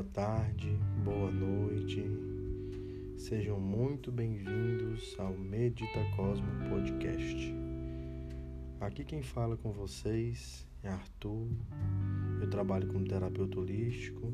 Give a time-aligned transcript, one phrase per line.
[0.00, 2.02] boa tarde, boa noite.
[3.18, 7.54] Sejam muito bem-vindos ao Medita Cosmo Podcast.
[8.80, 11.48] Aqui quem fala com vocês é Arthur.
[12.40, 14.32] Eu trabalho como terapeuta holístico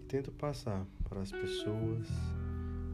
[0.00, 2.08] e tento passar para as pessoas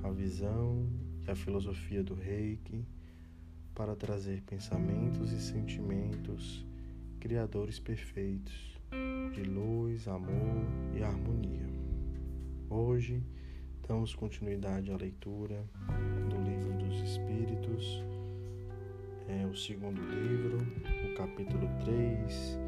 [0.03, 0.85] a visão
[1.25, 2.85] e a filosofia do Reiki
[3.73, 6.67] para trazer pensamentos e sentimentos
[7.21, 11.67] criadores perfeitos de luz, amor e harmonia.
[12.71, 13.23] Hoje
[13.87, 15.65] damos continuidade à leitura
[16.29, 18.05] do Livro dos Espíritos,
[19.29, 20.59] é o segundo livro,
[21.11, 22.59] o capítulo 3,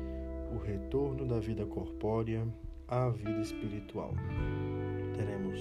[0.55, 2.47] o retorno da vida corpórea
[2.87, 4.13] à vida espiritual.
[5.15, 5.61] Teremos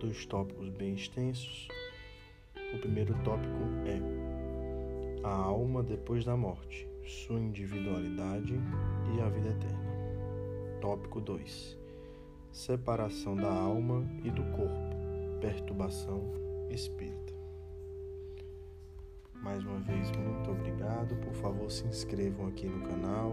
[0.00, 1.68] dois tópicos bem extensos.
[2.74, 8.60] O primeiro tópico é a alma depois da morte sua individualidade
[9.16, 9.88] e a vida eterna.
[10.80, 11.78] Tópico 2:
[12.52, 16.22] Separação da alma e do corpo, perturbação
[16.70, 17.34] espírita.
[19.34, 21.14] Mais uma vez, muito obrigado.
[21.16, 23.32] Por favor, se inscrevam aqui no canal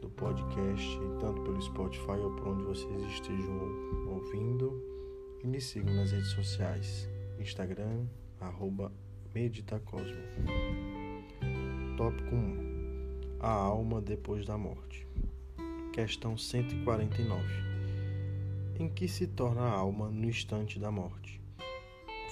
[0.00, 3.60] do podcast, tanto pelo Spotify ou por onde vocês estejam
[4.08, 4.82] ouvindo.
[5.42, 8.06] E me sigam nas redes sociais: Instagram,
[8.40, 8.90] arroba
[9.34, 10.22] Meditacosmo.
[11.96, 12.75] Tópico 1
[13.38, 15.06] A alma depois da morte.
[15.92, 17.44] Questão 149
[18.80, 21.38] Em que se torna a alma no instante da morte?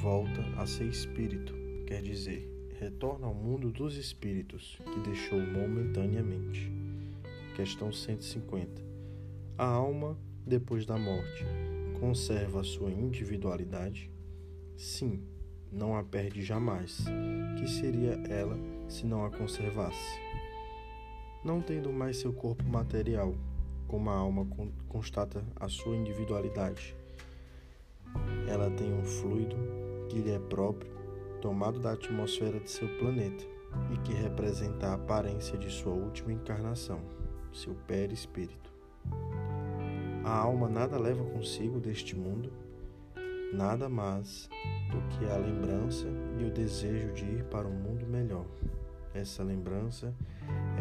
[0.01, 1.55] Volta a ser espírito,
[1.87, 6.73] quer dizer, retorna ao mundo dos espíritos que deixou momentaneamente.
[7.55, 8.83] Questão 150
[9.59, 11.45] A alma, depois da morte,
[12.01, 14.11] conserva sua individualidade?
[14.75, 15.23] Sim,
[15.71, 17.05] não a perde jamais.
[17.59, 18.59] Que seria ela
[18.89, 20.24] se não a conservasse?
[21.45, 23.35] Não tendo mais seu corpo material,
[23.87, 24.47] como a alma
[24.89, 26.97] constata a sua individualidade,
[28.49, 29.57] ela tem um fluido
[30.09, 30.91] que lhe é próprio,
[31.43, 33.45] tomado da atmosfera de seu planeta
[33.93, 37.01] e que representa a aparência de sua última encarnação,
[37.53, 38.73] seu perispírito.
[40.25, 42.51] A alma nada leva consigo deste mundo,
[43.53, 44.49] nada mais
[44.91, 46.07] do que a lembrança
[46.41, 48.47] e o desejo de ir para um mundo melhor.
[49.15, 50.13] Essa lembrança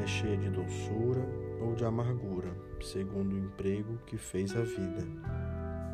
[0.01, 1.23] é cheia de doçura
[1.61, 2.51] ou de amargura,
[2.81, 5.05] segundo o emprego que fez a vida.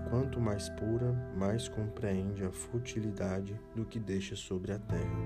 [0.09, 5.19] Quanto mais pura, mais compreende a futilidade do que deixa sobre a terra.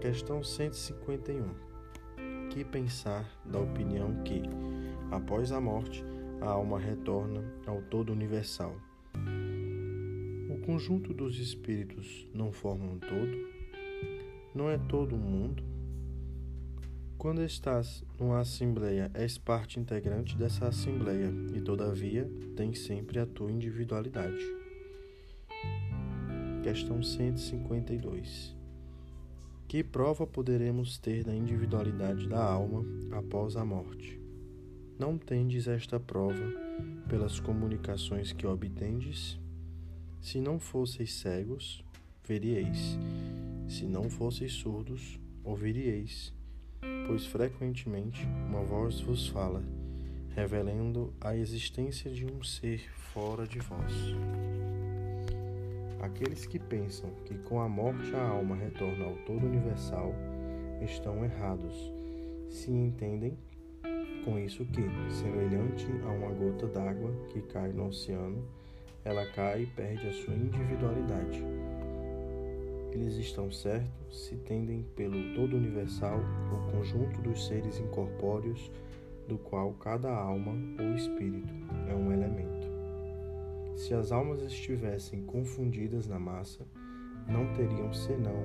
[0.00, 1.54] Questão 151.
[2.50, 4.42] Que pensar da opinião que,
[5.10, 6.04] após a morte,
[6.40, 8.76] a alma retorna ao todo universal?
[10.68, 13.57] conjunto dos espíritos não forma um todo?
[14.58, 15.62] Não é todo o mundo?
[17.16, 23.52] Quando estás numa assembleia, és parte integrante dessa assembleia e, todavia, tens sempre a tua
[23.52, 24.44] individualidade.
[26.64, 28.56] Questão 152.
[29.68, 34.20] Que prova poderemos ter da individualidade da alma após a morte?
[34.98, 36.52] Não tendes esta prova
[37.08, 39.38] pelas comunicações que obtendes?
[40.20, 41.84] Se não fosseis cegos,
[42.26, 42.98] veríeis.
[43.68, 46.32] Se não fosseis surdos, ouviríeis.
[47.06, 49.62] Pois frequentemente uma voz vos fala,
[50.34, 52.80] revelando a existência de um ser
[53.12, 53.92] fora de vós.
[56.00, 60.14] Aqueles que pensam que com a morte a alma retorna ao todo universal
[60.80, 61.74] estão errados,
[62.48, 63.36] se entendem
[64.24, 68.44] com isso que, semelhante a uma gota d'água que cai no oceano,
[69.04, 71.42] ela cai e perde a sua individualidade.
[73.00, 76.18] Eles estão certos se tendem pelo todo universal
[76.52, 78.72] o conjunto dos seres incorpóreos
[79.28, 81.54] do qual cada alma ou espírito
[81.88, 82.66] é um elemento.
[83.76, 86.66] Se as almas estivessem confundidas na massa,
[87.28, 88.44] não teriam senão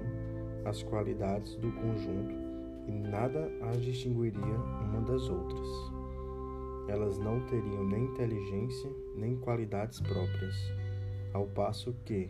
[0.65, 2.35] as qualidades do conjunto
[2.87, 5.67] e nada as distinguiria uma das outras
[6.87, 10.55] elas não teriam nem inteligência nem qualidades próprias,
[11.31, 12.29] ao passo que,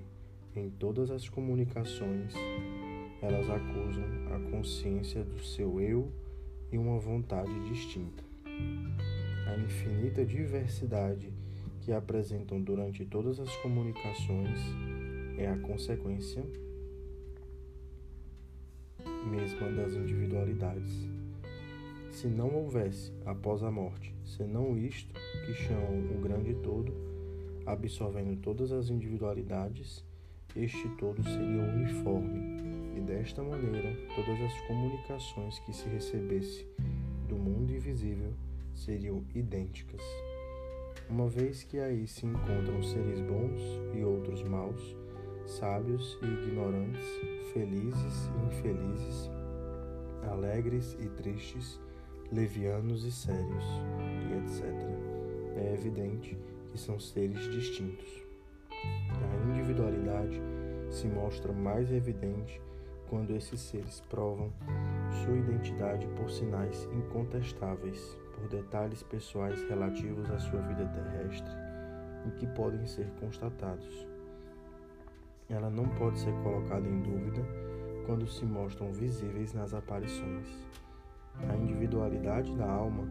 [0.56, 2.34] em todas as comunicações,
[3.22, 4.04] elas acusam
[4.34, 6.12] a consciência do seu eu
[6.72, 8.24] e uma vontade distinta.
[9.48, 11.34] A infinita diversidade
[11.82, 14.60] que apresentam durante todas as comunicações
[15.38, 16.44] é a consequência
[19.34, 21.10] mesma das individualidades.
[22.12, 25.14] Se não houvesse, após a morte, senão isto
[25.46, 26.94] que chamam o grande todo,
[27.66, 30.06] absorvendo todas as individualidades,
[30.56, 36.68] este todo seria uniforme, e desta maneira todas as comunicações que se recebesse
[37.28, 38.34] do mundo invisível
[38.74, 40.02] seriam idênticas,
[41.10, 43.62] uma vez que aí se encontram seres bons
[43.96, 44.96] e outros maus,
[45.46, 47.06] sábios e ignorantes,
[47.52, 49.30] felizes e infelizes,
[50.30, 51.80] alegres e tristes,
[52.32, 53.66] levianos e sérios,
[54.30, 54.64] e etc.
[55.56, 56.38] É evidente
[56.72, 58.23] que são seres distintos.
[60.90, 62.62] Se mostra mais evidente
[63.10, 64.52] quando esses seres provam
[65.24, 71.54] sua identidade por sinais incontestáveis, por detalhes pessoais relativos à sua vida terrestre
[72.26, 74.08] e que podem ser constatados.
[75.50, 77.42] Ela não pode ser colocada em dúvida
[78.06, 80.48] quando se mostram visíveis nas aparições.
[81.50, 83.08] A individualidade da alma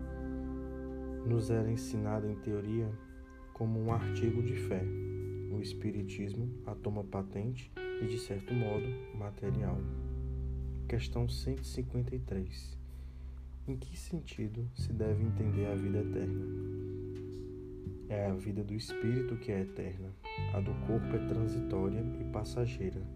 [1.27, 2.91] nos era ensinada em teoria
[3.53, 4.83] como um artigo de fé.
[5.53, 7.71] O Espiritismo a toma patente
[8.01, 8.87] e, de certo modo,
[9.19, 9.77] material.
[10.89, 12.79] Questão 153.
[13.69, 16.47] Em que sentido se deve entender a vida eterna?
[18.09, 20.09] É a vida do espírito que é eterna.
[20.55, 23.07] A do corpo é transitória e passageira.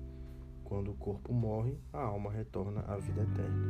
[0.63, 3.67] Quando o corpo morre, a alma retorna à vida eterna.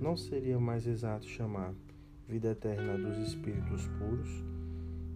[0.00, 1.74] Não seria mais exato chamar
[2.28, 4.44] vida eterna dos espíritos puros,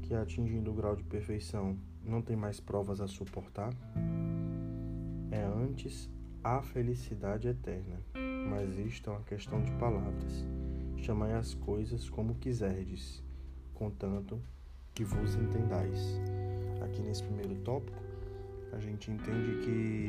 [0.03, 1.79] que atingindo o grau de perfeição
[2.11, 3.73] não tem mais provas a suportar?
[5.31, 6.11] É antes
[6.43, 8.03] a felicidade eterna,
[8.49, 10.45] mas isto é uma questão de palavras.
[10.97, 13.25] Chamai as coisas como quiserdes,
[13.73, 14.43] contanto
[14.93, 16.21] que vos entendais.
[16.83, 18.03] Aqui nesse primeiro tópico,
[18.73, 20.07] a gente entende que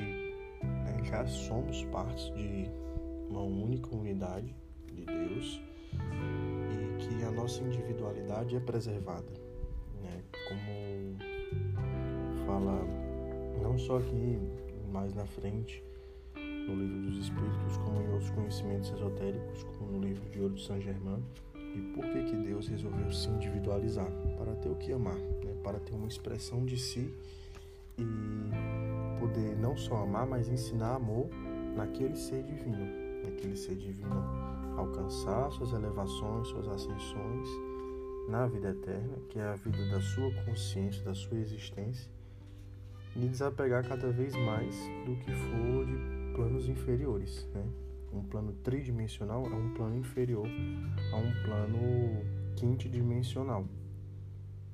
[0.66, 2.66] né, já somos partes de
[3.30, 4.56] uma única unidade
[4.92, 5.62] de Deus
[6.72, 9.32] e que a nossa individualidade é preservada,
[10.02, 10.24] né?
[10.48, 11.31] Como
[12.52, 12.86] fala
[13.62, 14.38] não só aqui,
[14.92, 15.82] mais na frente,
[16.36, 20.66] no livro dos Espíritos, como em outros conhecimentos esotéricos, como no livro de Ouro de
[20.66, 21.24] Saint Germain.
[21.56, 24.12] E por que que Deus resolveu se individualizar?
[24.38, 25.56] Para ter o que amar, né?
[25.64, 27.14] para ter uma expressão de si
[27.98, 31.30] e poder não só amar, mas ensinar amor
[31.76, 32.86] naquele ser divino,
[33.24, 34.26] naquele ser divino
[34.76, 37.48] alcançar suas elevações, suas ascensões
[38.28, 42.10] na vida eterna, que é a vida da sua consciência, da sua existência,
[43.16, 44.76] e desapegar cada vez mais
[45.06, 47.48] do que for de planos inferiores.
[47.54, 47.66] Né?
[48.14, 50.48] Um plano tridimensional é um plano inferior
[51.12, 52.26] a um plano
[52.56, 53.66] quintidimensional.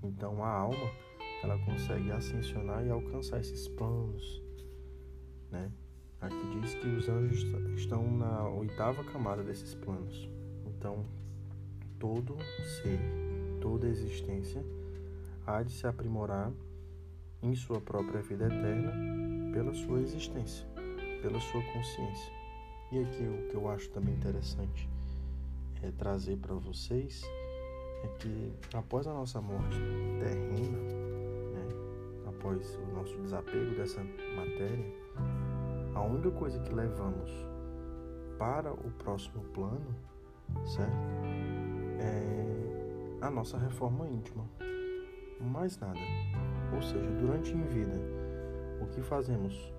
[0.03, 0.91] Então a alma
[1.43, 4.41] ela consegue ascensionar e alcançar esses planos.
[5.51, 5.71] Né?
[6.19, 7.43] Aqui diz que os anjos
[7.75, 10.27] estão na oitava camada desses planos.
[10.65, 11.05] Então
[11.99, 12.37] todo
[12.81, 12.99] ser,
[13.61, 14.63] toda existência
[15.45, 16.51] há de se aprimorar
[17.41, 18.93] em sua própria vida eterna
[19.53, 20.67] pela sua existência
[21.21, 22.33] pela sua consciência.
[22.91, 24.89] E aqui o que eu acho também interessante
[25.83, 27.23] é trazer para vocês
[28.03, 29.77] é que após a nossa morte
[30.19, 31.67] terrena, né,
[32.27, 34.93] após o nosso desapego dessa matéria,
[35.95, 37.31] a única coisa que levamos
[38.37, 39.95] para o próximo plano,
[40.65, 41.07] certo?
[41.99, 44.45] É a nossa reforma íntima.
[45.41, 45.99] Mais nada.
[46.73, 47.99] Ou seja, durante em vida,
[48.81, 49.73] o que fazemos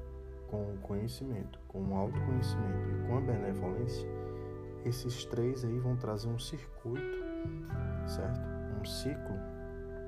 [0.49, 4.09] com o conhecimento, com o autoconhecimento e com a benevolência,
[4.85, 7.19] esses três aí vão trazer um circuito,
[8.07, 8.41] certo?
[8.81, 9.37] Um ciclo.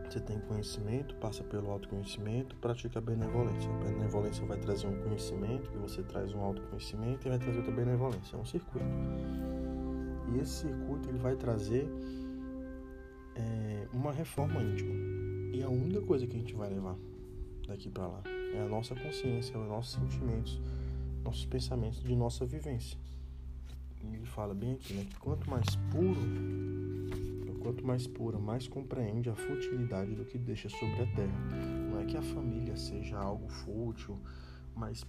[0.09, 3.71] Você tem conhecimento, passa pelo autoconhecimento, pratica a benevolência.
[3.71, 7.73] A benevolência vai trazer um conhecimento, que você traz um autoconhecimento e vai trazer outra
[7.73, 8.37] benevolência.
[8.37, 8.87] É um circuito.
[10.33, 11.89] E esse circuito ele vai trazer
[13.37, 15.20] é, uma reforma íntima.
[15.61, 16.97] E a única coisa que a gente vai levar
[17.69, 18.23] daqui para lá
[18.55, 20.59] é a nossa consciência, os nossos sentimentos,
[21.23, 22.99] nossos pensamentos de nossa vivência.
[24.03, 26.19] E ele fala bem aqui, né, que quanto mais puro,
[27.61, 31.39] quanto mais pura, mais compreende a futilidade do que deixa sobre a terra.
[31.91, 34.19] Não é que a família seja algo fútil,
[34.75, 35.05] mas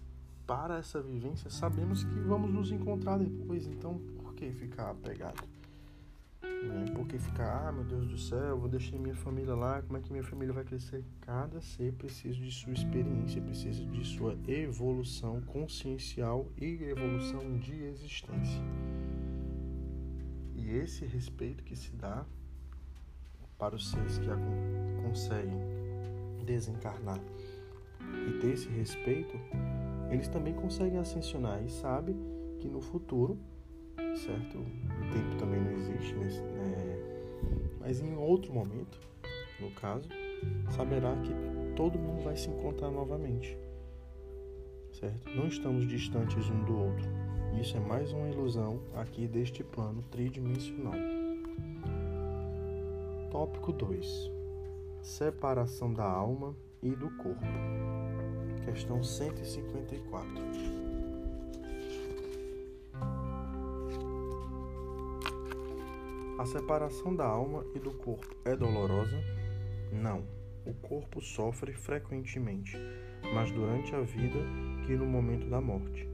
[0.46, 5.48] para essa vivência sabemos que vamos nos encontrar depois, então por que ficar apegado?
[6.42, 6.86] Né?
[6.96, 10.12] Porque ficar, ah meu Deus do céu, vou deixar minha família lá, como é que
[10.12, 11.04] minha família vai crescer?
[11.22, 18.62] Cada ser precisa de sua experiência, precisa de sua evolução consciencial e evolução de existência.
[20.56, 22.26] E esse respeito que se dá
[23.58, 24.28] para os seres que
[25.04, 25.60] conseguem
[26.46, 27.20] desencarnar
[28.28, 29.40] e ter esse respeito,
[30.10, 32.16] eles também conseguem ascensionar e sabe
[32.60, 33.40] que no futuro
[34.16, 34.58] certo?
[34.58, 36.28] O tempo também não existe, né?
[37.80, 39.00] mas em outro momento,
[39.60, 40.08] no caso,
[40.70, 41.34] saberá que
[41.76, 43.58] todo mundo vai se encontrar novamente,
[44.94, 45.30] certo?
[45.36, 47.10] Não estamos distantes um do outro.
[47.60, 50.94] Isso é mais uma ilusão aqui deste plano tridimensional.
[53.30, 54.32] Tópico 2:
[55.02, 57.46] Separação da alma e do corpo.
[58.64, 60.81] Questão 154.
[66.42, 69.16] A separação da alma e do corpo é dolorosa?
[69.92, 70.26] Não.
[70.66, 72.76] O corpo sofre frequentemente,
[73.32, 74.40] mas durante a vida
[74.84, 76.10] que no momento da morte.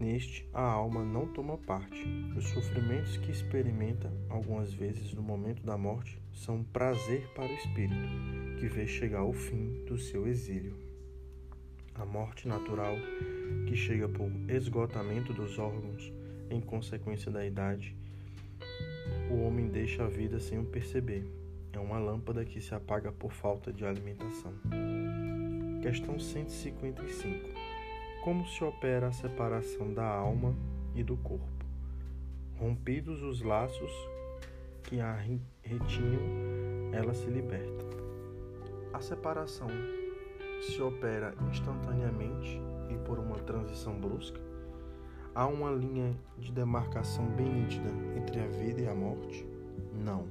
[0.00, 2.04] Neste, a alma não toma parte.
[2.36, 7.54] Os sofrimentos que experimenta, algumas vezes no momento da morte, são um prazer para o
[7.54, 8.08] espírito,
[8.58, 10.74] que vê chegar o fim do seu exílio.
[11.94, 12.96] A morte natural,
[13.64, 16.12] que chega por esgotamento dos órgãos
[16.50, 17.96] em consequência da idade,
[19.30, 21.24] o homem deixa a vida sem o perceber.
[21.72, 24.52] É uma lâmpada que se apaga por falta de alimentação.
[25.82, 27.48] Questão 155.
[28.24, 30.54] Como se opera a separação da alma
[30.94, 31.64] e do corpo?
[32.58, 33.92] Rompidos os laços
[34.82, 35.14] que a
[35.62, 37.86] retinham, ela se liberta.
[38.92, 39.68] A separação
[40.62, 42.60] se opera instantaneamente
[42.90, 44.47] e por uma transição brusca?
[45.34, 49.46] Há uma linha de demarcação bem nítida entre a vida e a morte?
[49.94, 50.26] Não.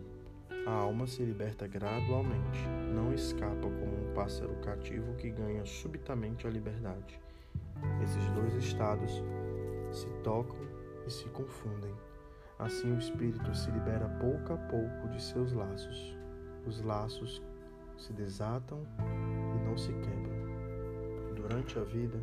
[0.66, 6.50] A alma se liberta gradualmente, não escapa como um pássaro cativo que ganha subitamente a
[6.50, 7.22] liberdade.
[8.04, 9.24] Esses dois estados
[9.92, 10.60] se tocam
[11.06, 11.94] e se confundem.
[12.60, 16.18] Assim, o espírito se libera pouco a pouco de seus laços.
[16.66, 17.42] Os laços
[17.98, 18.86] se desatam
[19.56, 20.38] e não se quebram.
[21.36, 22.20] Durante a vida,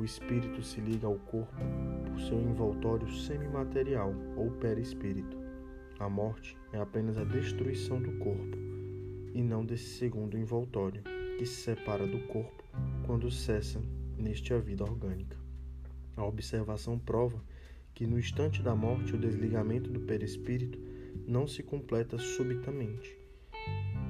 [0.00, 1.54] o espírito se liga ao corpo
[2.06, 5.36] por seu envoltório semimaterial ou perispírito.
[5.98, 8.56] A morte é apenas a destruição do corpo
[9.34, 11.02] e não desse segundo envoltório,
[11.38, 12.64] que se separa do corpo
[13.04, 13.78] quando cessa
[14.16, 15.36] neste a vida orgânica.
[16.16, 17.44] A observação prova
[17.94, 20.78] que no instante da morte o desligamento do perispírito
[21.26, 23.18] não se completa subitamente.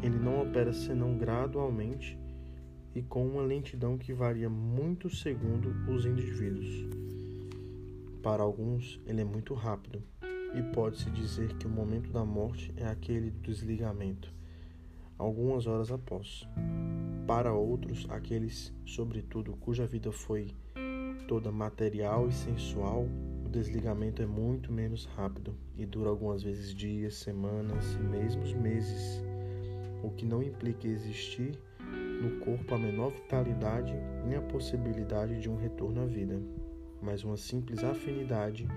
[0.05, 2.17] Ele não opera senão gradualmente
[2.95, 6.89] e com uma lentidão que varia muito segundo os indivíduos.
[8.23, 10.03] Para alguns, ele é muito rápido,
[10.55, 14.33] e pode-se dizer que o momento da morte é aquele do desligamento,
[15.17, 16.47] algumas horas após.
[17.27, 20.49] Para outros, aqueles, sobretudo, cuja vida foi
[21.29, 23.07] toda material e sensual,
[23.45, 29.23] o desligamento é muito menos rápido e dura algumas vezes dias, semanas e mesmo meses,
[30.03, 31.57] o que não implica existir
[32.21, 33.95] no corpo a menor vitalidade
[34.27, 36.39] nem a possibilidade de um retorno à vida,
[37.01, 38.69] mas uma simples afinidade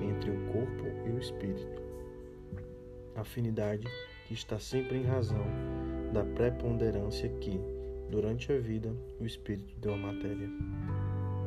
[0.00, 1.82] entre o corpo e o espírito.
[3.16, 3.86] Afinidade
[4.26, 5.44] que está sempre em razão
[6.12, 7.60] da preponderância que,
[8.08, 10.48] durante a vida, o espírito deu à matéria.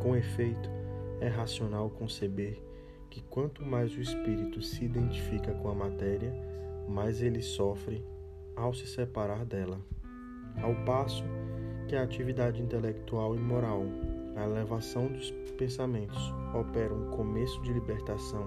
[0.01, 0.69] Com efeito,
[1.21, 2.61] é racional conceber
[3.09, 6.33] que quanto mais o espírito se identifica com a matéria,
[6.89, 8.03] mais ele sofre
[8.55, 9.79] ao se separar dela.
[10.61, 11.23] Ao passo
[11.87, 13.83] que a atividade intelectual e moral,
[14.35, 18.43] a elevação dos pensamentos, opera um começo de libertação,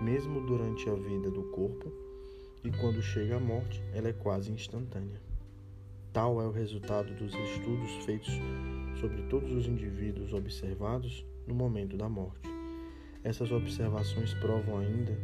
[0.00, 1.92] mesmo durante a vida do corpo,
[2.64, 5.20] e quando chega a morte, ela é quase instantânea.
[6.12, 8.32] Tal é o resultado dos estudos feitos
[8.98, 12.48] sobre todos os indivíduos observados no momento da morte.
[13.22, 15.16] Essas observações provam ainda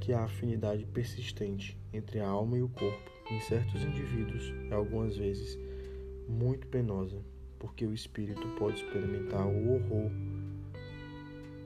[0.00, 5.16] que a afinidade persistente entre a alma e o corpo em certos indivíduos é algumas
[5.16, 5.58] vezes
[6.32, 7.22] muito penosa,
[7.58, 10.10] porque o espírito pode experimentar o horror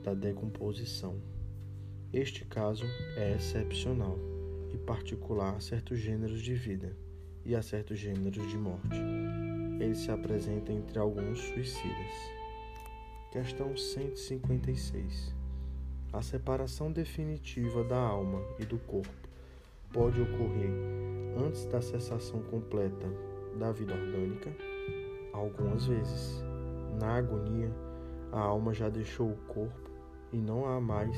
[0.03, 1.15] da decomposição.
[2.13, 4.17] Este caso é excepcional
[4.73, 6.95] e particular a certos gêneros de vida
[7.45, 9.01] e a certos gêneros de morte.
[9.79, 12.13] Ele se apresenta entre alguns suicidas.
[13.31, 15.33] Questão 156.
[16.11, 19.27] A separação definitiva da alma e do corpo
[19.91, 20.71] pode ocorrer
[21.37, 23.07] antes da cessação completa
[23.57, 24.55] da vida orgânica?
[25.33, 26.43] Algumas vezes.
[26.99, 27.71] Na agonia,
[28.31, 29.91] a alma já deixou o corpo
[30.31, 31.15] e não há mais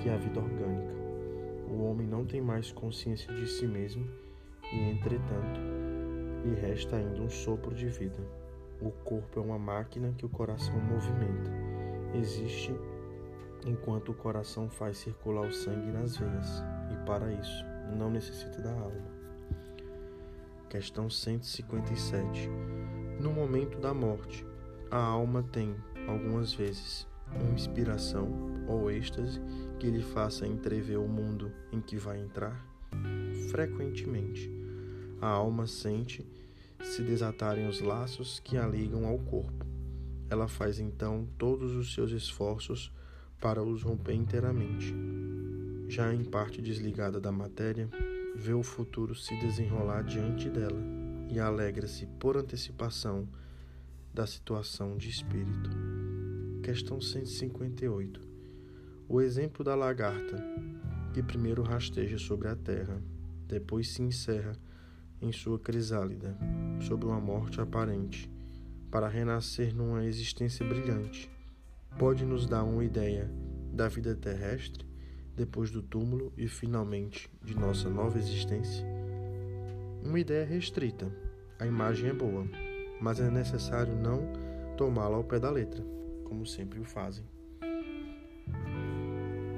[0.00, 0.94] que a vida orgânica.
[1.68, 4.06] O homem não tem mais consciência de si mesmo
[4.72, 5.60] e, entretanto,
[6.44, 8.18] lhe resta ainda um sopro de vida.
[8.80, 11.50] O corpo é uma máquina que o coração movimenta.
[12.14, 12.74] Existe
[13.66, 16.62] enquanto o coração faz circular o sangue nas veias,
[16.92, 17.64] e para isso
[17.96, 19.13] não necessita da alma.
[20.74, 22.50] Questão 157.
[23.20, 24.44] No momento da morte,
[24.90, 25.72] a alma tem,
[26.08, 28.28] algumas vezes, uma inspiração
[28.66, 29.40] ou êxtase
[29.78, 32.60] que lhe faça entrever o mundo em que vai entrar?
[33.52, 34.50] Frequentemente,
[35.20, 36.26] a alma sente
[36.82, 39.64] se desatarem os laços que a ligam ao corpo.
[40.28, 42.92] Ela faz então todos os seus esforços
[43.40, 44.92] para os romper inteiramente.
[45.86, 47.88] Já em parte desligada da matéria,
[48.34, 50.82] vê o futuro se desenrolar diante dela
[51.30, 53.28] e alegra-se por antecipação
[54.12, 55.70] da situação de espírito.
[56.62, 58.20] Questão 158.
[59.08, 60.42] O exemplo da lagarta,
[61.12, 63.02] que primeiro rasteja sobre a terra,
[63.46, 64.56] depois se encerra
[65.20, 66.36] em sua crisálida,
[66.80, 68.30] sob uma morte aparente,
[68.90, 71.30] para renascer numa existência brilhante,
[71.98, 73.30] pode nos dar uma ideia
[73.72, 74.86] da vida terrestre
[75.36, 78.86] depois do túmulo e finalmente de nossa nova existência?
[80.02, 81.10] Uma ideia restrita.
[81.58, 82.46] A imagem é boa,
[83.00, 84.20] mas é necessário não
[84.76, 85.82] tomá-la ao pé da letra,
[86.24, 87.24] como sempre o fazem.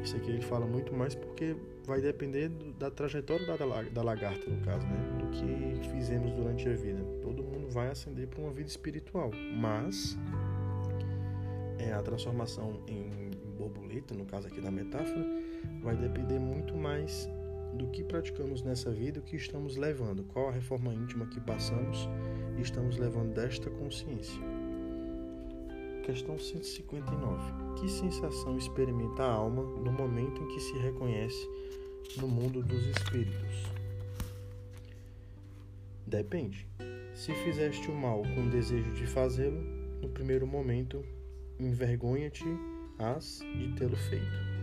[0.02, 3.44] Isso aqui ele fala muito mais porque vai depender da trajetória
[3.92, 5.18] da, lagarta, no caso, né?
[5.18, 7.02] do que fizemos durante a vida.
[7.22, 10.16] Todo mundo vai ascender para uma vida espiritual, mas
[11.78, 15.26] é, a transformação em borboleta, no caso aqui da metáfora,
[15.82, 17.28] vai depender muito mais
[17.74, 22.08] do que praticamos nessa vida, o que estamos levando, qual a reforma íntima que passamos
[22.56, 24.40] e estamos levando desta consciência.
[26.04, 27.80] Questão 159.
[27.80, 31.48] Que sensação experimenta a alma no momento em que se reconhece
[32.16, 33.66] no mundo dos espíritos?
[36.06, 36.68] Depende.
[37.12, 39.60] Se fizeste o mal com desejo de fazê-lo,
[40.00, 41.04] no primeiro momento
[41.58, 42.44] envergonha-te
[42.98, 44.55] as de tê-lo feito.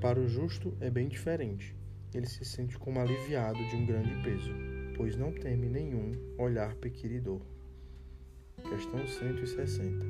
[0.00, 1.76] Para o justo é bem diferente.
[2.14, 4.50] Ele se sente como aliviado de um grande peso,
[4.96, 7.42] pois não teme nenhum olhar pequiridor.
[8.66, 10.06] Questão 160.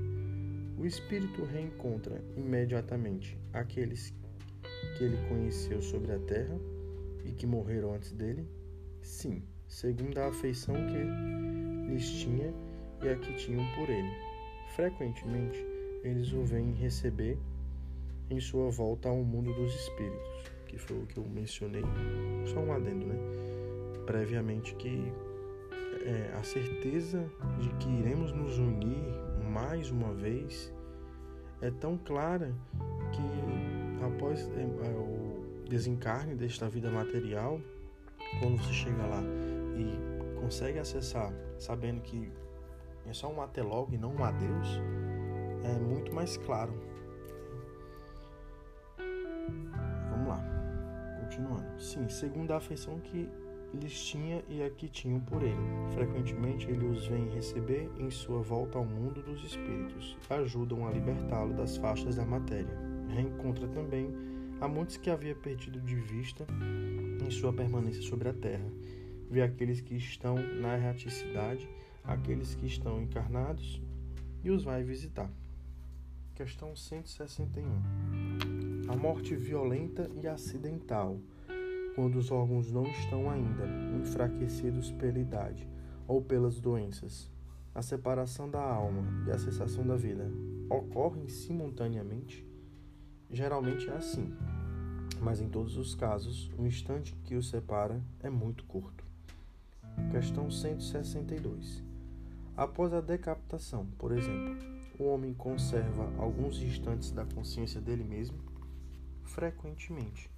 [0.79, 4.15] O espírito reencontra imediatamente aqueles
[4.97, 6.57] que ele conheceu sobre a terra
[7.25, 8.47] e que morreram antes dele?
[9.03, 12.55] Sim, segundo a afeição que lhes tinha
[13.03, 14.15] e a que tinham por ele.
[14.77, 15.59] Frequentemente,
[16.05, 17.37] eles o vêm receber
[18.31, 20.29] em sua volta ao mundo dos espíritos,
[20.67, 21.85] que foi o que eu mencionei,
[22.47, 23.17] só um adendo, né?
[24.07, 25.13] Previamente, que
[26.05, 29.05] é, a certeza de que iremos nos unir
[29.51, 30.73] mais uma vez
[31.61, 32.55] é tão clara
[33.13, 37.61] que após é, é, o desencarne desta vida material,
[38.39, 39.23] quando você chega lá
[39.77, 42.33] e consegue acessar, sabendo que
[43.07, 44.81] é só um atelog e não um adeus,
[45.65, 46.73] é muito mais claro.
[51.41, 51.81] Continuando.
[51.81, 53.29] Sim, segundo a afeição que
[53.73, 55.57] lhes tinha e a que tinham por ele.
[55.95, 61.55] Frequentemente ele os vem receber em sua volta ao mundo dos espíritos, ajudam a libertá-lo
[61.55, 62.77] das faixas da matéria.
[63.09, 64.13] Reencontra também
[64.61, 66.47] a muitos que havia perdido de vista
[67.25, 68.67] em sua permanência sobre a terra.
[69.31, 71.69] Vê aqueles que estão na erraticidade,
[72.03, 73.81] aqueles que estão encarnados
[74.43, 75.31] e os vai visitar.
[76.35, 78.30] Questão 161.
[78.91, 81.21] A morte violenta e acidental,
[81.95, 83.65] quando os órgãos não estão ainda
[83.97, 85.69] enfraquecidos pela idade
[86.09, 87.31] ou pelas doenças.
[87.73, 90.29] A separação da alma e a cessação da vida
[90.69, 92.45] ocorrem simultaneamente?
[93.31, 94.35] Geralmente é assim,
[95.21, 99.05] mas em todos os casos, o instante que os separa é muito curto.
[100.11, 101.85] Questão 162.
[102.57, 104.57] Após a decapitação, por exemplo,
[104.99, 108.50] o homem conserva alguns instantes da consciência dele mesmo?
[109.31, 110.29] Frequentemente,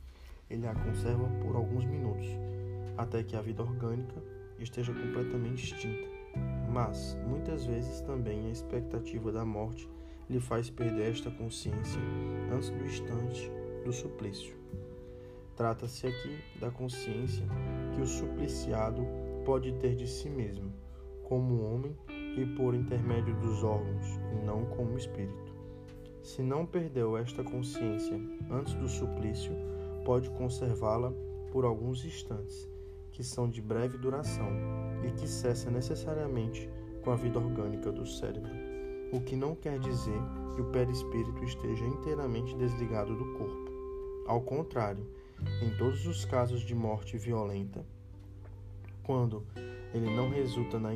[0.51, 2.27] ele a conserva por alguns minutos,
[2.99, 4.23] até que a vida orgânica
[4.59, 6.07] esteja completamente extinta.
[6.71, 9.89] Mas, muitas vezes também a expectativa da morte
[10.29, 12.01] lhe faz perder esta consciência
[12.53, 13.51] antes do instante
[13.83, 14.55] do suplício.
[15.57, 17.47] Trata-se aqui da consciência
[17.95, 19.07] que o supliciado
[19.47, 20.71] pode ter de si mesmo,
[21.25, 21.97] como homem
[22.37, 25.42] e por intermédio dos órgãos, e não como espírito.
[26.23, 29.53] Se não perdeu esta consciência antes do suplício,
[30.05, 31.13] pode conservá-la
[31.51, 32.69] por alguns instantes,
[33.11, 34.49] que são de breve duração
[35.05, 36.71] e que cessa necessariamente
[37.03, 38.53] com a vida orgânica do cérebro,
[39.13, 40.19] o que não quer dizer
[40.55, 43.73] que o perispírito esteja inteiramente desligado do corpo.
[44.27, 45.05] Ao contrário,
[45.61, 47.85] em todos os casos de morte violenta,
[49.03, 49.45] quando
[49.93, 50.95] ele não resulta na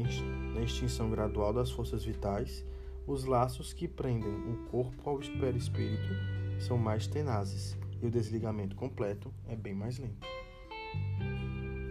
[0.63, 2.65] extinção gradual das forças vitais,
[3.07, 6.15] os laços que prendem o corpo ao perispírito
[6.59, 10.27] são mais tenazes e o desligamento completo é bem mais lento.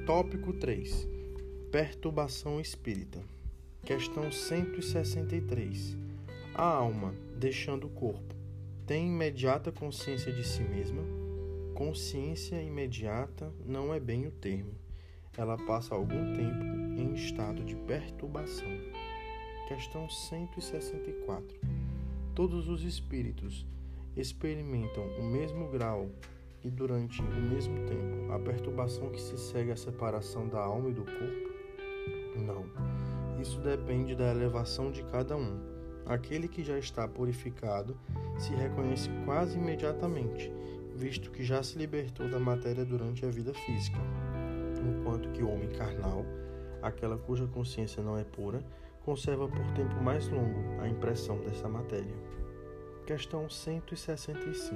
[0.06, 1.08] Tópico 3.
[1.72, 3.24] Perturbação espírita.
[3.84, 5.98] Questão 163.
[6.54, 8.36] A alma, deixando o corpo,
[8.86, 11.04] tem imediata consciência de si mesma?
[11.74, 14.86] Consciência imediata não é bem o termo
[15.38, 16.64] ela passa algum tempo
[16.98, 18.70] em estado de perturbação.
[19.68, 21.60] Questão 164.
[22.36, 23.66] Todos os espíritos
[24.16, 26.08] experimentam o mesmo grau
[26.64, 30.94] e durante o mesmo tempo a perturbação que se segue à separação da alma e
[30.94, 31.50] do corpo?
[32.46, 33.42] Não.
[33.42, 35.60] Isso depende da elevação de cada um.
[36.06, 37.98] Aquele que já está purificado
[38.38, 40.54] se reconhece quase imediatamente,
[40.96, 43.98] visto que já se libertou da matéria durante a vida física,
[44.88, 46.24] enquanto que o homem carnal,
[46.84, 48.64] aquela cuja consciência não é pura,
[49.06, 52.16] conserva por tempo mais longo a impressão dessa matéria.
[53.06, 54.76] Questão 165.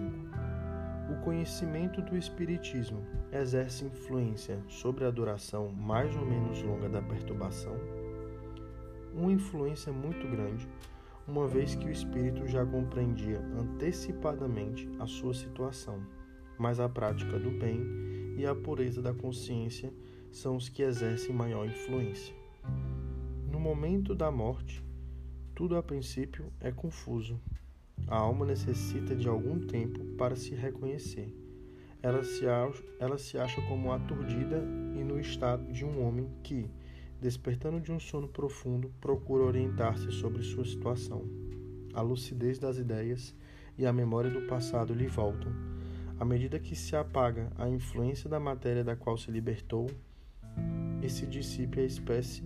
[1.11, 7.75] O conhecimento do Espiritismo exerce influência sobre a duração mais ou menos longa da perturbação?
[9.15, 10.69] Uma influência muito grande,
[11.27, 15.99] uma vez que o espírito já compreendia antecipadamente a sua situação,
[16.59, 17.81] mas a prática do bem
[18.37, 19.91] e a pureza da consciência
[20.31, 22.35] são os que exercem maior influência.
[23.59, 24.81] No momento da morte,
[25.53, 27.37] tudo a princípio é confuso,
[28.07, 31.35] a alma necessita de algum tempo para se reconhecer.
[32.01, 34.63] Ela se, acha, ela se acha como aturdida
[34.95, 36.71] e no estado de um homem que,
[37.19, 41.25] despertando de um sono profundo, procura orientar-se sobre sua situação.
[41.93, 43.35] A lucidez das ideias
[43.77, 45.51] e a memória do passado lhe voltam.
[46.17, 49.87] À medida que se apaga a influência da matéria da qual se libertou,
[51.01, 52.43] e se dissipe a espécie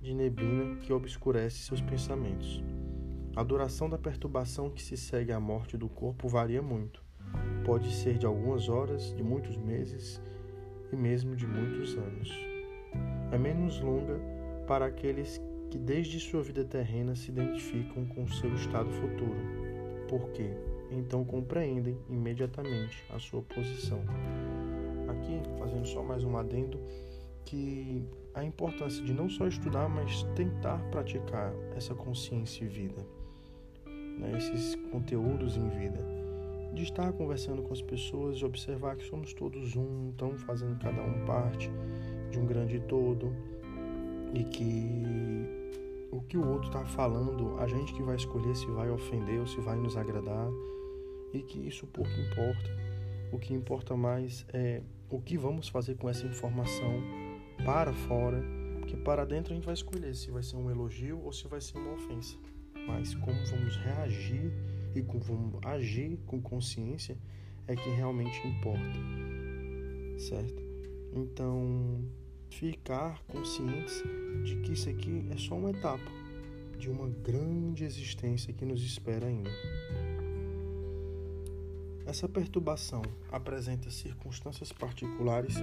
[0.00, 2.62] de neblina que obscurece seus pensamentos.
[3.36, 7.02] A duração da perturbação que se segue à morte do corpo varia muito.
[7.64, 10.20] Pode ser de algumas horas, de muitos meses
[10.92, 12.30] e mesmo de muitos anos.
[13.30, 14.18] É menos longa
[14.66, 19.36] para aqueles que desde sua vida terrena se identificam com seu estado futuro,
[20.08, 20.50] porque
[20.90, 24.00] então compreendem imediatamente a sua posição.
[25.08, 26.80] Aqui, fazendo só mais um adendo,
[27.44, 33.20] que a importância de não só estudar, mas tentar praticar essa consciência e vida
[34.20, 35.98] né, esses conteúdos em vida.
[36.74, 41.02] De estar conversando com as pessoas e observar que somos todos um, estamos fazendo cada
[41.02, 41.70] um parte
[42.30, 43.34] de um grande todo
[44.32, 45.48] e que
[46.12, 49.46] o que o outro está falando, a gente que vai escolher se vai ofender ou
[49.46, 50.48] se vai nos agradar
[51.32, 52.70] e que isso pouco importa.
[53.32, 57.00] O que importa mais é o que vamos fazer com essa informação
[57.64, 58.42] para fora,
[58.78, 61.60] porque para dentro a gente vai escolher se vai ser um elogio ou se vai
[61.60, 62.36] ser uma ofensa
[62.86, 64.52] mas como vamos reagir
[64.94, 67.16] e como vamos agir com consciência
[67.66, 68.98] é que realmente importa,
[70.18, 70.60] certo?
[71.12, 72.04] Então,
[72.48, 74.02] ficar conscientes
[74.44, 76.10] de que isso aqui é só uma etapa
[76.76, 79.50] de uma grande existência que nos espera ainda.
[82.10, 85.54] Essa perturbação apresenta circunstâncias particulares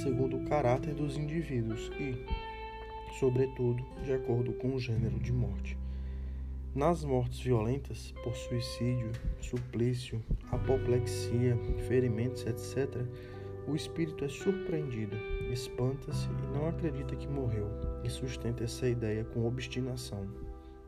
[0.00, 2.14] segundo o caráter dos indivíduos e,
[3.18, 5.76] sobretudo, de acordo com o gênero de morte.
[6.72, 11.58] Nas mortes violentas, por suicídio, suplício, apoplexia,
[11.88, 13.04] ferimentos, etc.,
[13.66, 15.16] o espírito é surpreendido,
[15.50, 17.66] espanta-se e não acredita que morreu,
[18.04, 20.28] e sustenta essa ideia com obstinação.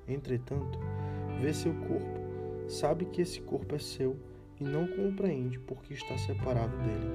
[0.07, 0.79] Entretanto,
[1.41, 4.17] vê seu corpo, sabe que esse corpo é seu
[4.61, 7.11] e não compreende porque está separado dele.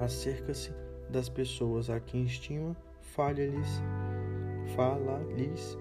[0.00, 0.72] Acerca-se
[1.08, 3.80] das pessoas a quem estima, falha-lhes,
[4.74, 5.78] fala-lhes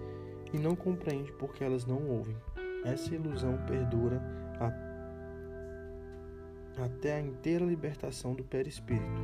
[0.54, 2.38] e não compreende porque elas não ouvem.
[2.86, 4.22] Essa ilusão perdura
[4.60, 4.72] a...
[6.84, 9.22] até a inteira libertação do perispírito,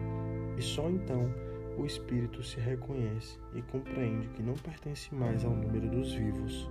[0.58, 1.32] e só então
[1.78, 6.70] o espírito se reconhece e compreende que não pertence mais ao número dos vivos,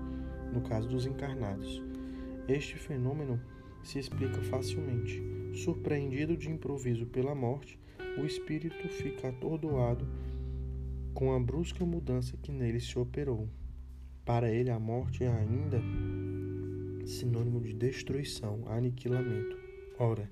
[0.52, 1.83] no caso dos encarnados.
[2.46, 3.40] Este fenômeno
[3.83, 5.23] se explica facilmente.
[5.55, 7.79] Surpreendido de improviso pela morte,
[8.18, 10.07] o espírito fica atordoado
[11.14, 13.49] com a brusca mudança que nele se operou.
[14.25, 15.83] Para ele, a morte é ainda
[17.05, 19.57] sinônimo de destruição, aniquilamento.
[19.99, 20.31] Ora,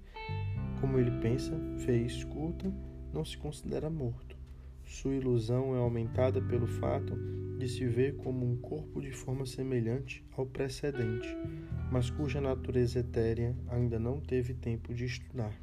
[0.81, 1.53] como ele pensa,
[1.89, 2.73] e escuta,
[3.13, 4.37] não se considera morto.
[4.85, 7.17] Sua ilusão é aumentada pelo fato
[7.59, 11.29] de se ver como um corpo de forma semelhante ao precedente,
[11.91, 15.55] mas cuja natureza etérea ainda não teve tempo de estudar.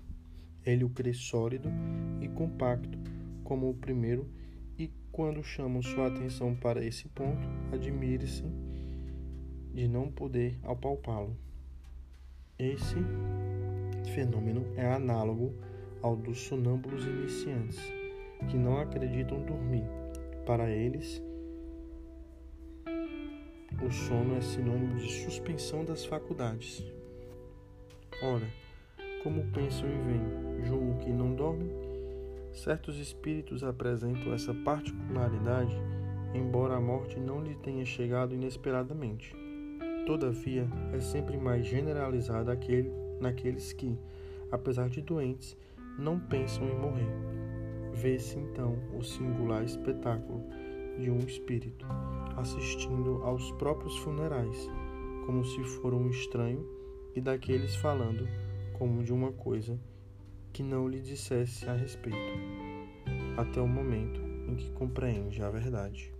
[0.65, 1.69] Ele o crê sólido
[2.21, 2.97] e compacto,
[3.43, 4.29] como o primeiro
[5.17, 8.43] quando chamam sua atenção para esse ponto, admire-se
[9.73, 11.35] de não poder apalpá-lo.
[12.59, 12.97] Esse
[14.13, 15.55] fenômeno é análogo
[16.03, 17.81] ao dos sonâmbulos iniciantes,
[18.47, 19.85] que não acreditam dormir.
[20.45, 21.19] Para eles,
[23.81, 26.83] o sono é sinônimo de suspensão das faculdades.
[28.23, 28.47] Ora,
[29.23, 31.87] como pensam e veem, julgam que não dormem
[32.57, 35.79] Certos espíritos apresentam essa particularidade,
[36.33, 39.31] embora a morte não lhe tenha chegado inesperadamente.
[40.07, 43.95] Todavia, é sempre mais generalizada aquele, naqueles que,
[44.51, 45.55] apesar de doentes,
[45.99, 47.11] não pensam em morrer.
[47.93, 50.43] Vê-se então o singular espetáculo
[50.97, 51.85] de um espírito
[52.37, 54.69] assistindo aos próprios funerais,
[55.25, 56.65] como se for um estranho,
[57.15, 58.27] e daqueles falando
[58.77, 59.79] como de uma coisa
[60.53, 62.17] que não lhe dissesse a respeito,
[63.35, 66.13] até o momento em que compreende a verdade.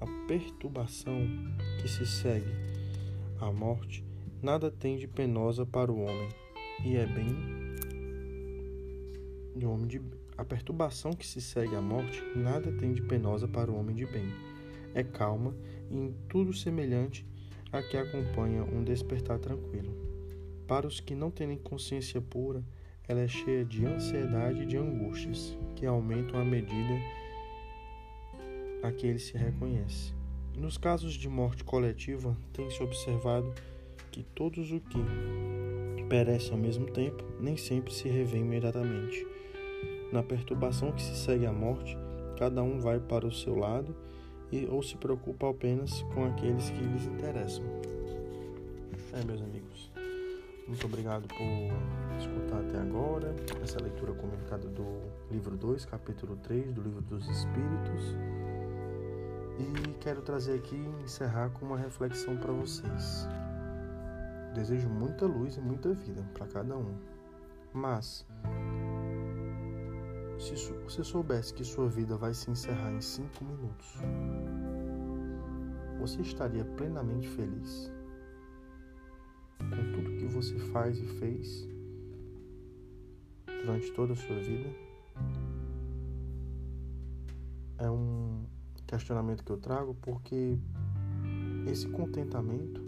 [0.00, 1.18] A perturbação
[1.80, 2.50] que se segue
[3.38, 4.04] à morte
[4.42, 6.28] nada tem de penosa para o homem,
[6.84, 7.60] e é bem
[9.54, 10.00] de homem de
[10.38, 14.06] a perturbação que se segue à morte nada tem de penosa para o homem de
[14.06, 14.49] bem.
[14.94, 15.54] É calma
[15.90, 17.26] e em tudo semelhante
[17.72, 19.94] a que acompanha um despertar tranquilo.
[20.66, 22.62] Para os que não têm consciência pura,
[23.06, 26.94] ela é cheia de ansiedade e de angústias, que aumentam à medida
[28.82, 30.12] a que ele se reconhece.
[30.56, 33.52] Nos casos de morte coletiva, tem-se observado
[34.10, 39.26] que todos os que perecem ao mesmo tempo nem sempre se revêem imediatamente.
[40.12, 41.96] Na perturbação que se segue à morte,
[42.36, 43.94] cada um vai para o seu lado
[44.52, 47.64] e ou se preocupa apenas com aqueles que lhes interessam.
[49.12, 49.90] É, meus amigos.
[50.66, 56.82] Muito obrigado por escutar até agora essa leitura comentada do livro 2, capítulo 3 do
[56.82, 58.14] livro dos Espíritos.
[59.58, 63.28] E quero trazer aqui e encerrar com uma reflexão para vocês.
[64.54, 66.94] Desejo muita luz e muita vida para cada um.
[67.72, 68.24] Mas,
[70.40, 73.94] se você soubesse que sua vida vai se encerrar em cinco minutos,
[75.98, 77.90] você estaria plenamente feliz?
[79.68, 81.68] com tudo que você faz e fez
[83.46, 84.68] durante toda a sua vida?
[87.78, 88.44] É um
[88.86, 90.58] questionamento que eu trago porque
[91.66, 92.82] esse contentamento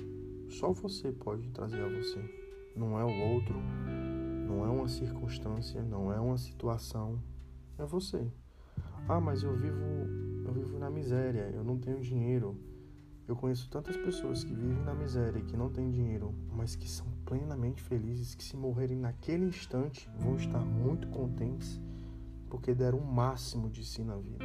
[0.49, 2.21] só você pode trazer a você.
[2.75, 3.55] Não é o outro,
[4.49, 7.19] não é uma circunstância, não é uma situação,
[7.79, 8.27] é você.
[9.09, 9.85] Ah, mas eu vivo,
[10.45, 12.57] eu vivo na miséria, eu não tenho dinheiro,
[13.27, 16.89] eu conheço tantas pessoas que vivem na miséria e que não têm dinheiro, mas que
[16.89, 21.81] são plenamente felizes, que se morrerem naquele instante vão estar muito contentes
[22.53, 24.45] porque deram o máximo de si na vida.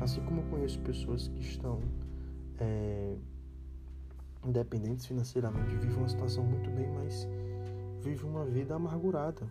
[0.00, 1.80] Assim como eu conheço pessoas que estão
[2.58, 3.16] é,
[4.46, 7.26] independentes financeiramente, vivem uma situação muito bem, mas
[8.00, 9.48] vivem uma vida amargurada.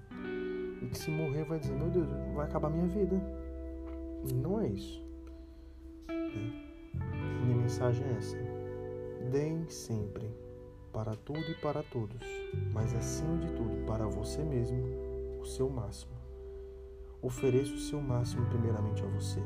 [0.82, 3.22] E que se morrer vai dizer, meu Deus, vai acabar minha vida.
[4.26, 5.04] E não é isso.
[6.10, 6.70] É
[7.46, 8.38] minha mensagem é essa.
[9.32, 10.30] Deem sempre,
[10.94, 12.22] para tudo e para todos,
[12.74, 14.84] mas acima de tudo, para você mesmo,
[15.42, 16.14] o seu máximo.
[17.22, 19.42] Ofereça o seu máximo primeiramente a você.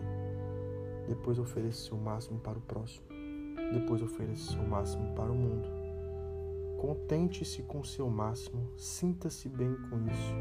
[1.08, 3.06] Depois ofereça o seu máximo para o próximo.
[3.74, 5.68] Depois ofereça o seu máximo para o mundo.
[6.78, 10.36] Contente-se com o seu máximo, sinta-se bem com isso.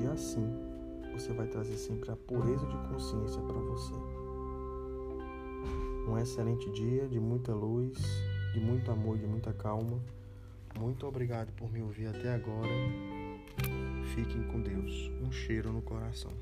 [0.00, 0.46] E assim,
[1.12, 3.94] você vai trazer sempre a pureza de consciência para você
[6.08, 7.98] um excelente dia de muita luz,
[8.54, 10.00] de muito amor, de muita calma.
[10.78, 12.72] Muito obrigado por me ouvir até agora.
[14.14, 15.10] Fiquem com Deus.
[15.22, 16.32] Um cheiro no coração.